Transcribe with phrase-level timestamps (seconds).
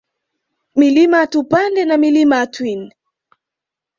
[0.75, 2.91] Milima ya Tupande na Milima ya Twin